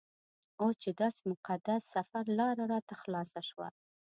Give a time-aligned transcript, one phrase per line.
[0.61, 3.67] اوس چې داسې مقدس سفر لاره راته خلاصه شوه.